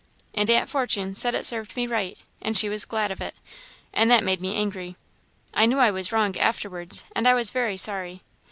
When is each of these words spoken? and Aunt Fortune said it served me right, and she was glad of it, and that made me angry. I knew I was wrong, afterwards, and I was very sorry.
and 0.33 0.49
Aunt 0.49 0.67
Fortune 0.67 1.13
said 1.13 1.35
it 1.35 1.45
served 1.45 1.75
me 1.75 1.85
right, 1.85 2.17
and 2.41 2.57
she 2.57 2.69
was 2.69 2.85
glad 2.85 3.11
of 3.11 3.21
it, 3.21 3.35
and 3.93 4.09
that 4.09 4.23
made 4.23 4.41
me 4.41 4.55
angry. 4.55 4.95
I 5.53 5.67
knew 5.67 5.77
I 5.77 5.91
was 5.91 6.11
wrong, 6.11 6.35
afterwards, 6.37 7.03
and 7.15 7.27
I 7.27 7.35
was 7.35 7.51
very 7.51 7.77
sorry. 7.77 8.23